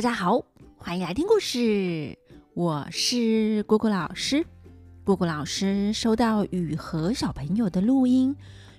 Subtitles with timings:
[0.00, 0.42] 大家好，
[0.78, 2.16] 欢迎来听故事。
[2.54, 4.46] 我是果果老师。
[5.04, 8.34] 果果老师收到雨禾小朋友的录音，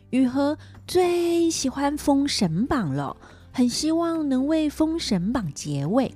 [0.10, 0.58] 雨禾
[0.88, 3.16] 最喜欢《封神榜》了，
[3.54, 6.12] 很希望能为《封神榜》结尾。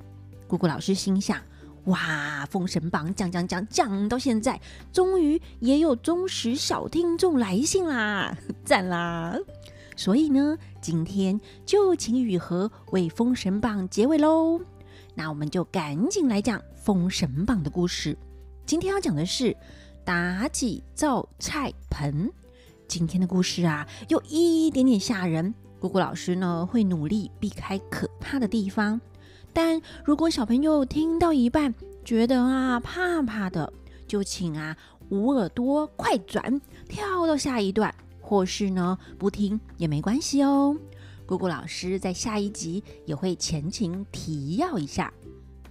[0.47, 1.39] 果果老师心想：
[1.83, 4.59] 哇，《封神榜》讲讲讲讲到现在，
[4.91, 8.35] 终于也有忠实小听众来信啦，
[8.65, 9.37] 赞啦！
[9.95, 14.59] 所以呢，今天就请雨禾为《封神榜》结尾喽。
[15.15, 18.17] 那我们就赶紧来讲《封神榜》的故事。
[18.65, 19.55] 今天要讲的是
[20.05, 22.29] 妲己造菜盆。
[22.87, 25.53] 今天的故事啊，有一点点吓人。
[25.79, 28.99] 姑姑老师呢，会努力避开可怕的地方。
[29.53, 33.71] 但如果小朋友听到一半觉得啊怕怕的，
[34.05, 34.75] 就请啊
[35.09, 40.75] 捂耳朵快转，跳到下一段，或是呢不听也没关系哦。
[41.27, 45.11] 姑姑老师在下一集也会前情提要一下。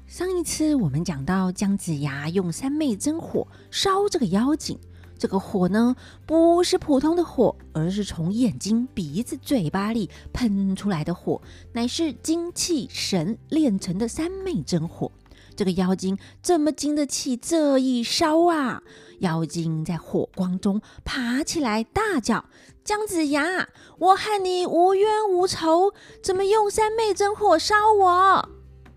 [0.04, 4.76] 上一次我们讲到姜子牙用三昧真火烧这个妖精，
[5.16, 5.94] 这个火呢
[6.26, 11.40] 不是普通的火，而是从眼睛、鼻子、嘴巴里喷出来的火，
[11.72, 15.10] 乃是精气神炼成的三昧真火。
[15.56, 18.82] 这个妖精怎么经得起这一烧啊？
[19.20, 22.44] 妖精在火光中爬起来，大叫
[22.84, 28.48] ：“姜子牙，我和你无冤无仇，怎么用三昧真火烧我？”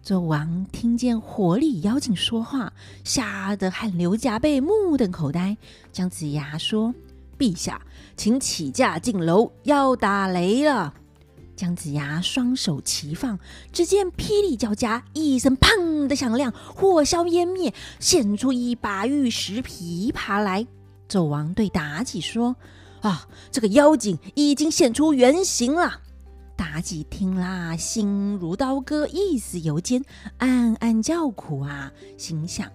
[0.04, 2.72] 纣王听见火里妖精说话，
[3.04, 5.56] 吓得汗流浃背，目瞪口呆。
[5.92, 6.94] 姜子牙说
[7.38, 7.82] ：“陛下，
[8.16, 10.94] 请起驾进楼，要打雷了。”
[11.58, 13.40] 姜子牙双手齐放，
[13.74, 20.68] 只见霹雳交加，一声“砰”的响亮，火消烟灭，现出一把玉石琵琶来。
[21.10, 22.56] 纣王对妲己说
[23.02, 26.02] ：“啊，这个妖精已经现出原形了。”
[26.56, 30.04] 妲己听啦，心如刀割，意思犹坚，
[30.38, 32.72] 暗暗叫苦啊，心想：“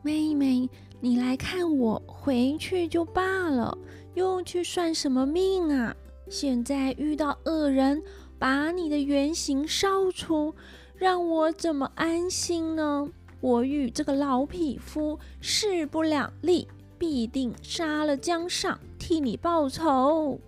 [0.00, 3.76] 妹妹，你来看我，回去就罢了，
[4.14, 5.94] 又去算什么命啊？”
[6.28, 8.02] 现在遇到恶人，
[8.38, 10.54] 把你的原形烧出，
[10.96, 13.08] 让我怎么安心呢？
[13.40, 16.66] 我与这个老匹夫势不两立，
[16.98, 20.40] 必定杀了姜尚，替你报仇。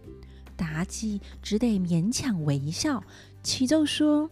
[0.57, 3.05] 妲己只得勉强微笑，
[3.43, 4.29] 启奏说：“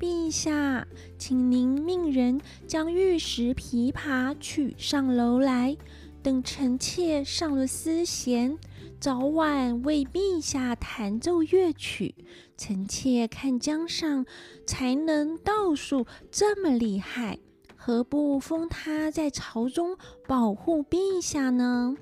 [0.00, 0.84] 陛下，
[1.16, 5.76] 请您命人将玉石琵琶取上楼来，
[6.22, 8.58] 等臣妾上了丝弦。”
[9.00, 12.14] 早晚为陛下弹奏乐曲，
[12.58, 14.26] 臣妾看江尚
[14.66, 17.38] 才能道术这么厉害，
[17.74, 19.96] 何不封他在朝中
[20.28, 21.96] 保护陛下呢？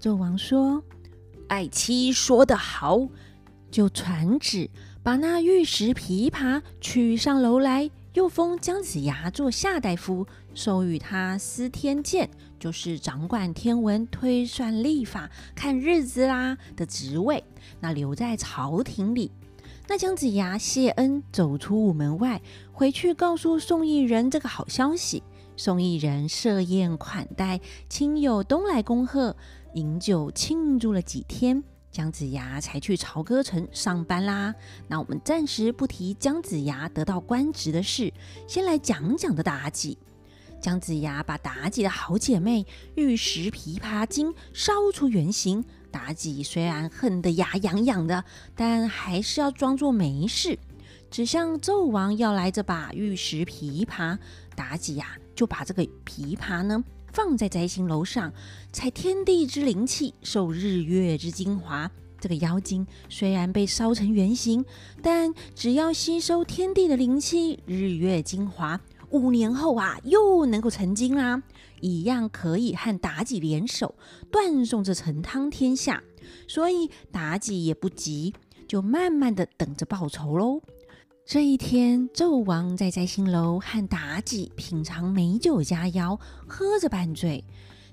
[0.00, 0.82] 纣王说
[1.46, 3.06] ：“爱妻说得好。”
[3.70, 4.68] 就传旨
[5.04, 12.26] 把那玉石琵琶取上楼来，又封姜子牙做下大夫，授予他司天监。
[12.58, 17.44] 就是掌管天文、推算历法、看日子啦的职位，
[17.78, 19.30] 那留在朝廷里。
[19.86, 22.40] 那姜子牙谢恩，走出午门外，
[22.72, 25.22] 回去告诉宋义人这个好消息。
[25.54, 27.60] 宋义人设宴款待
[27.90, 29.36] 亲友，东来恭贺，
[29.74, 31.62] 饮酒庆祝了几天。
[31.96, 34.54] 姜子牙才去朝歌城上班啦。
[34.86, 38.12] 那我们暂时不提姜子牙得到官职的事，
[38.46, 39.96] 先来讲讲的妲己。
[40.60, 45.64] 姜子牙把妲己的好姐妹玉石琵琶精烧出原形。
[45.90, 48.22] 妲己虽然恨得牙痒痒的，
[48.54, 50.58] 但还是要装作没事，
[51.10, 54.18] 只向纣王要来这把玉石琵琶。
[54.54, 56.84] 妲己呀，就把这个琵琶呢
[57.16, 58.30] 放在摘星楼上，
[58.74, 61.90] 采天地之灵气，受日月之精华。
[62.20, 64.62] 这个妖精虽然被烧成原形，
[65.00, 68.78] 但只要吸收天地的灵气、日月精华。
[69.08, 71.42] 五年后啊，又能够成精啦，
[71.80, 73.94] 一样可以和妲己联手，
[74.30, 76.02] 断送这成汤天下。
[76.46, 78.34] 所以妲己也不急，
[78.68, 80.60] 就慢慢的等着报仇喽。
[81.28, 87.42] 这一天，纣王在摘星楼和妲己品尝美酒佳肴，喝着半醉。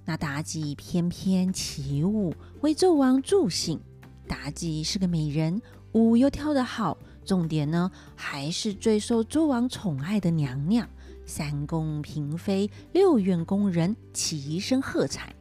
[0.06, 3.80] 那妲己翩翩起舞，为纣王助兴。
[4.28, 5.60] 妲己是个美人，
[5.94, 6.96] 舞又跳得好，
[7.26, 10.88] 重点呢，还是最受纣王宠爱的娘娘。
[11.26, 15.34] 三宫嫔妃、六院宫人齐声喝彩，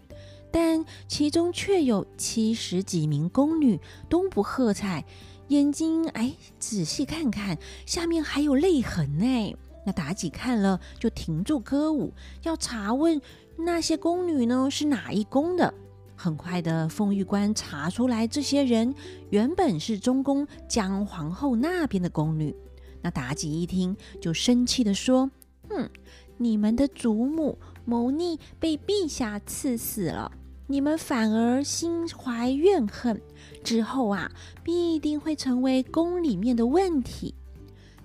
[0.51, 3.79] 但其中却有七十几名宫女
[4.09, 5.05] 都不喝彩。
[5.49, 9.57] 眼睛哎，仔细看看，下面还有泪痕呢。
[9.85, 12.13] 那妲己看了就停住歌舞，
[12.43, 13.21] 要查问
[13.59, 15.73] 那些宫女呢是哪一宫的。
[16.15, 18.95] 很快的，凤玉官查出来，这些人
[19.31, 22.55] 原本是中宫姜皇后那边的宫女。
[23.03, 25.29] 那妲己一听，就生气的说。
[25.69, 25.91] 哼，
[26.37, 30.31] 你们的祖母谋逆被陛下赐死了，
[30.73, 33.21] 你们反而心怀怨恨，
[33.63, 34.33] 之后啊，
[34.65, 37.35] 必定会成为宫里面的问题。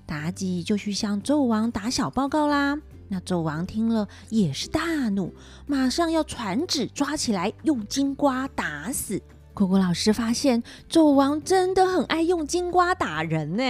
[0.06, 2.78] 妲己就去向纣王打小报告啦。
[3.08, 5.34] 那纣王听了也是大怒，
[5.66, 9.22] 马上要传旨抓起来，用金瓜打死。
[9.54, 13.64] 果果老师发现纣王真的很爱用金瓜打人呢，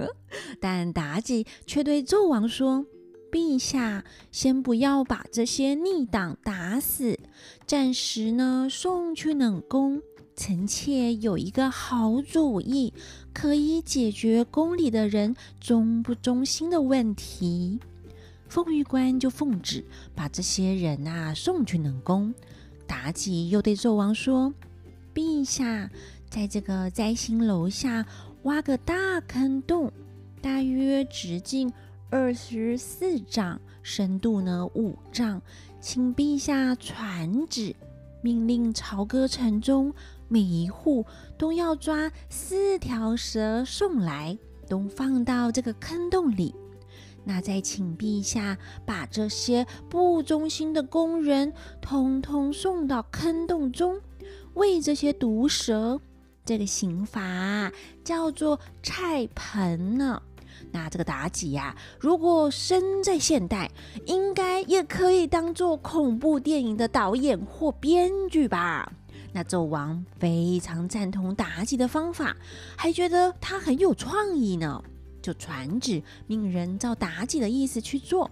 [0.58, 2.86] 但妲己却对纣王说
[3.34, 7.18] ：“陛下，先不要把这些逆党打死，
[7.66, 10.00] 暂时呢送去冷宫。
[10.36, 12.94] 臣妾有一个好主意，
[13.32, 17.80] 可以解决宫里的人忠不忠心的问题。”
[18.48, 19.84] 凤玉官就奉旨
[20.14, 22.32] 把这些人啊送去冷宫。
[22.86, 24.54] 妲己又对纣王说。
[25.12, 25.90] 陛下，
[26.30, 28.06] 在这个摘星楼下
[28.44, 29.92] 挖个大坑洞，
[30.40, 31.72] 大约直径
[32.10, 35.40] 二十四丈，深度呢五丈。
[35.80, 37.74] 请陛下传旨，
[38.22, 39.92] 命令朝歌城中
[40.28, 41.04] 每一户
[41.36, 46.54] 都要抓四条蛇送来，都放到这个坑洞里。
[47.24, 54.00] 那再请陛下把这些不忠心的工人通通送到坑洞中。
[54.54, 56.00] 喂这些毒蛇，
[56.44, 57.72] 这个刑罚
[58.04, 60.22] 叫做菜盆呢。
[60.72, 63.70] 那这个妲己呀，如果生在现代，
[64.06, 68.92] 应该也可以当做恐怖电影的导演或编剧吧？
[69.32, 72.36] 那纣王非常赞同妲己的方法，
[72.76, 74.82] 还觉得他很有创意呢，
[75.20, 78.30] 就传旨命人照妲己的意思去做。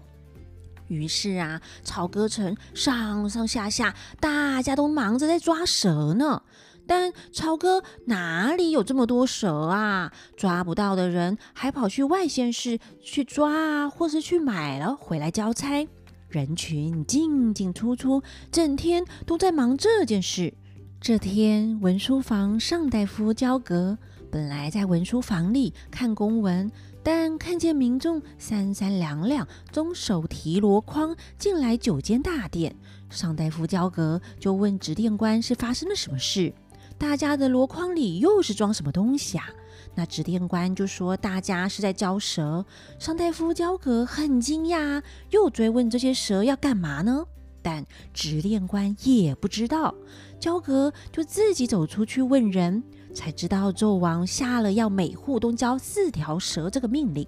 [0.89, 6.43] 于是啊，朝歌城上上下下，大家都忙着在抓蛇呢。
[6.87, 10.13] 但超哥哪里有这么多蛇啊？
[10.37, 15.89] 抓不到的人还跑去外县市去抓啊，或是去买了回来交差。
[16.29, 20.55] 人群进进出出，整天都在忙这件事。
[21.01, 23.99] 这天，文书房上大夫焦阁
[24.31, 26.71] 本来在文书房里看公文。
[27.05, 32.77] 但看见民众三三两两，中手提箩筐进来九间大殿，
[33.11, 36.55] 上大夫焦阁就问执殿官是发生了什么事？
[37.03, 39.51] 大家的箩筐里又是装什么东西啊？
[39.97, 42.65] 那执殿官就说大家是在教蛇。
[42.97, 47.27] 商大夫焦格很惊讶，又追问这些蛇要干嘛呢？
[47.61, 47.85] 但
[48.15, 49.93] 执殿官也不知道，
[50.39, 52.81] 焦格就自己走出去问人。
[53.13, 57.27] 才知道纣王下了要每户都交四条蛇这个命令。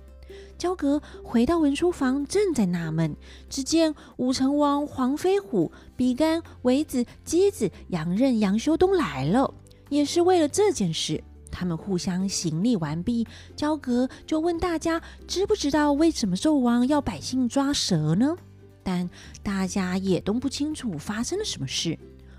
[0.56, 3.16] 焦格回到文书房，正在纳闷，
[3.50, 9.52] 只见武成王黄飞虎、比干、韦子、箕子、杨任、杨修东来了，
[9.94, 11.22] 也是为了这件事。
[11.50, 13.24] 他们互相行礼完毕，
[13.54, 18.36] 焦格就问大家知不知道为什么纣王要百姓抓蛇呢？
[18.82, 19.08] 但
[19.42, 21.96] 大家也都不清楚发生了什么事。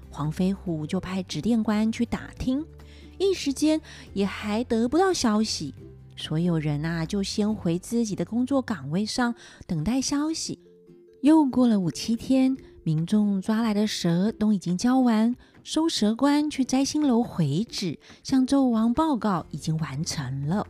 [0.10, 2.66] 黄飞虎就派指殿官去打听。
[3.18, 3.80] 一时间
[4.14, 5.74] 也还得不到消息，
[6.18, 9.34] 所有人啊就先回自己的工作岗位上
[9.66, 10.60] 等待消息。
[11.22, 20.68] 又过了五七天，民众抓来的蛇都已经交完，收蛇官去摘星楼回旨，向纣王报告已经完成了。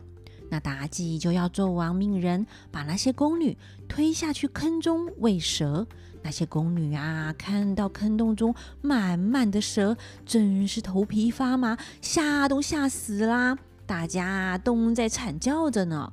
[0.48, 5.86] 那妲己就要纣王命人把那些宫女推下去坑中喂蛇。
[6.22, 9.94] 那些宫女啊，看到坑洞中满满的蛇，
[10.24, 13.58] 真是头皮发麻，吓都吓死啦！
[13.84, 16.10] 大家都在惨叫着呢。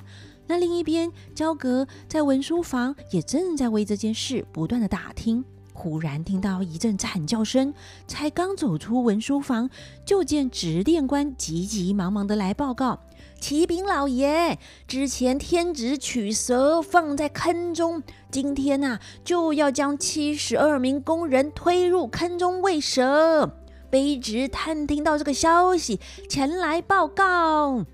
[0.47, 5.45] 那另一边，焦格在文书房也正在为这件事不断的打听。
[5.73, 7.73] 忽然听到一阵惨叫声，
[8.07, 9.69] 才刚走出文书房，
[10.05, 12.99] 就见执殿官急急忙忙的来报告。
[13.39, 18.01] 启禀老爷，之前天子取蛇放在坑中，
[18.31, 23.57] 今天呐就要将七十二名工人推入坑中喂蛇。
[23.91, 25.99] 卑职探听到这个消息，
[26.29, 27.85] 前来报告。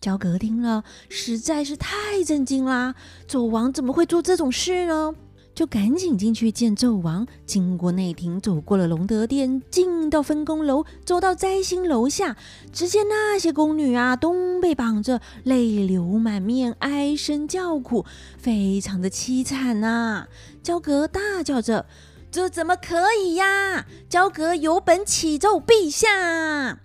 [0.00, 2.94] 焦格听了，实在是太震惊啦！
[3.28, 5.14] 纣王怎么会做这种事呢？
[5.56, 12.36] 就赶紧进去见纣王，经过内廷，走过了隆德殿，进到分宫楼，走到摘星楼下，
[12.74, 18.04] 只见那些宫女啊，都被绑着，泪流满面，唉声叫苦，
[18.36, 20.26] 非常的凄惨呐。
[20.62, 21.86] 焦格大叫着
[22.30, 23.86] ：“这怎么可以呀？
[24.10, 26.80] 焦格有本启奏陛下。”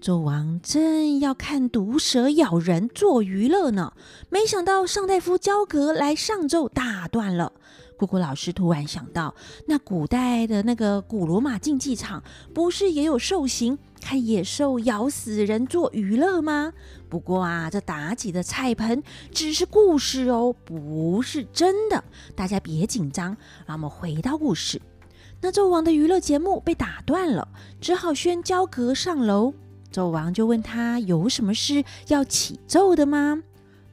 [0.00, 3.94] 纣王正要看毒蛇咬人做娱乐呢，
[4.30, 7.52] 没想到上大夫焦格来上奏，打断了。
[7.96, 9.34] 姑姑老师突然想到，
[9.66, 12.22] 那古代的那个古罗马竞技场，
[12.52, 16.72] 不是也有兽形看野兽咬死人做娱乐吗？
[17.08, 22.02] 不过啊，这妲己的菜盆只是故事哦，不是真的，
[22.34, 23.36] 大家别紧张。
[23.66, 24.80] 让我们回到故事，
[25.40, 27.46] 那纣王的娱乐节目被打断了，
[27.80, 29.54] 只好宣交阁上楼。
[29.92, 33.42] 纣王就问他有什么事要启奏的吗？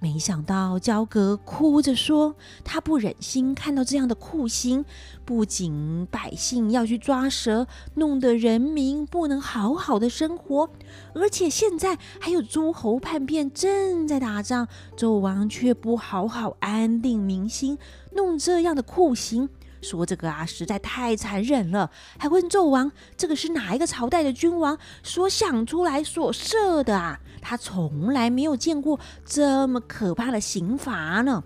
[0.01, 4.85] 没想到焦哥哭着说：“他不忍心看到这样的酷刑，
[5.25, 10.69] 不仅百姓要去抓蛇，弄得人民不能好好的生活，
[11.13, 17.77] 而且现在还有诸侯叛变正在打仗，纣王却不好好安定民心，
[18.13, 19.49] 弄这样的酷刑。”
[19.81, 27.19] 说这个啊，实在太残忍了，还问纣王，这个是哪一个朝代的君王所想出来所设的啊？
[27.41, 31.43] 他从来没有见过这么可怕的刑罚呢。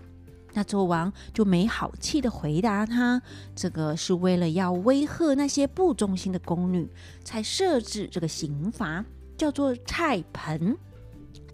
[0.56, 3.20] 那纣王就没好气的回答他，
[3.56, 6.88] 这个是为了要威吓那些不忠心的宫女，
[7.24, 9.04] 才设置这个刑罚，
[9.36, 10.76] 叫做菜盆。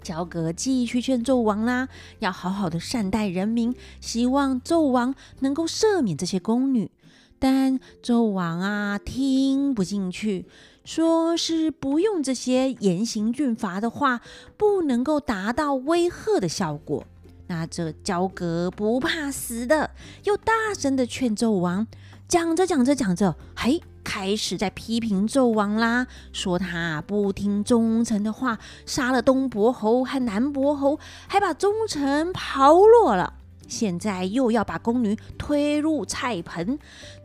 [0.03, 1.89] 焦葛继续劝纣王啦，
[2.19, 6.91] 要好好的善待人民，希望纣王能够赦免这些宫女。
[7.39, 10.47] 但纣王啊，听不进去，
[10.85, 14.21] 说是不用这些严刑峻法的话，
[14.57, 17.07] 不能够达到威吓的效果。
[17.47, 19.91] 那这焦葛不怕死的，
[20.25, 21.87] 又大声的劝纣王。
[22.29, 23.83] 讲着讲着讲着，嘿。
[24.03, 33.35] 开始在批评纣王啦，说他不听忠臣的话，杀了东伯侯和南伯侯，还把忠臣抛落了。
[33.69, 36.79] 现在又要把宫女推入菜盆，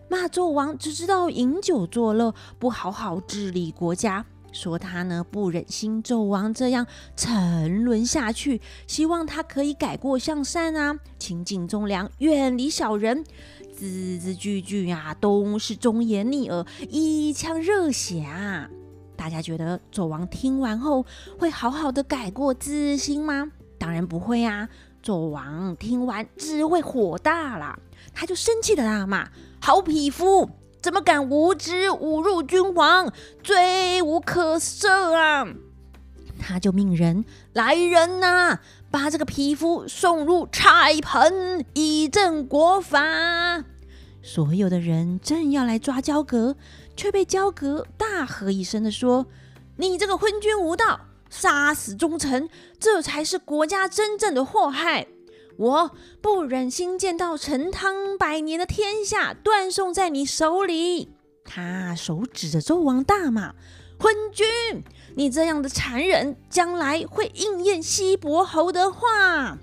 [0.10, 4.26] 骂纣王只知道饮酒作乐，不好好治理国家。
[4.52, 13.26] 说他呢不忍心纣王这样沉沦下去，希望他可以改过向善啊，亲近忠良，远离小人。
[13.76, 18.70] 字字句句啊，都是忠言逆耳、一腔热血啊！
[19.18, 21.06] 大家觉得纣王听完后
[21.38, 23.52] 会好好的改过自新吗？
[23.78, 24.70] 当然不会啊！
[25.04, 27.78] 纣王听完只会火大了，
[28.14, 29.30] 他就生气的大骂
[29.62, 30.50] ：“好匹夫，
[30.82, 33.12] 怎么敢无知侮辱君王，
[33.44, 35.46] 罪无可赦啊！”
[36.40, 38.60] 他就命人来人呐！
[38.96, 43.66] 把这个匹夫送入菜盆，以正国法。
[44.24, 46.56] 所有的人正要来抓焦格，
[46.96, 49.26] 却被焦格大喝一声的说
[49.76, 52.48] ：“你这个昏君无道，杀死忠臣，
[52.80, 55.08] 这才是国家真正的祸害。
[55.58, 61.10] 我不忍心见到陈汤百年的天下断送在你手里。”
[61.44, 63.56] 他手指着周王大骂
[64.00, 64.46] ：“昏君！”
[65.18, 69.58] 你这样的残忍，将来会应验西伯侯的话。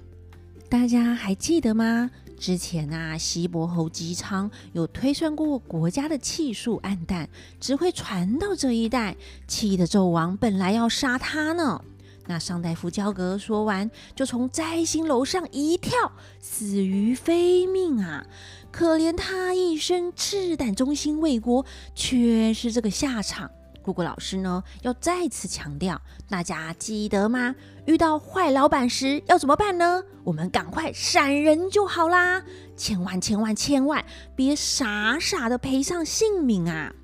[0.70, 2.10] 大家还记得吗？
[2.38, 7.28] 之前啊，西伯侯姬昌有推算过国家的气数暗淡，
[7.60, 9.14] 只会传到这一代，
[9.46, 11.84] 气得纣王本来要杀他呢。
[12.26, 18.26] 那上大夫焦格说完，就从摘星楼上一跳，死于非命啊！
[18.70, 23.50] 可怜他一生赤胆忠心为国，却是这个下场。
[23.82, 27.54] 姑姑老师呢，要再次强调，大家记得吗？
[27.84, 30.02] 遇到坏老板时要怎么办呢？
[30.22, 32.42] 我们赶快闪人就好啦！
[32.76, 34.04] 千万千万千万
[34.36, 36.94] 别傻傻的赔上性命啊！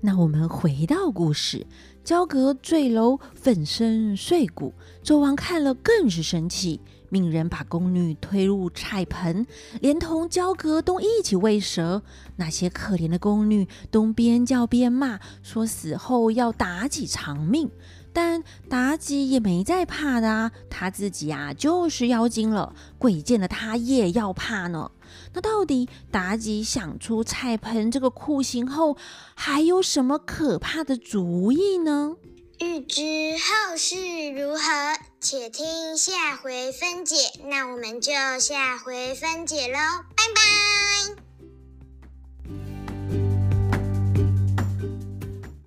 [0.00, 1.66] 那我们回到故事，
[2.04, 6.80] 焦阁坠楼，粉身碎骨，纣王看了更是生气。
[7.08, 9.46] 命人把宫女推入菜盆，
[9.80, 12.02] 连同焦格都一起喂蛇。
[12.36, 17.70] 那些可怜的宫女都边叫边骂，说死后要妲己偿命。
[18.12, 24.90] 但妲己也没在怕的啊，她自己啊就是妖精了，鬼见了她也要怕呢。
[25.34, 28.96] 那到底妲己想出菜盆这个酷刑后，
[29.34, 32.16] 还有什么可怕的主意呢？
[32.60, 33.02] 欲知
[33.38, 33.96] 后事
[34.30, 37.16] 如何，且听下回分解。
[37.44, 39.78] 那我们就下回分解喽，
[40.16, 41.27] 拜拜。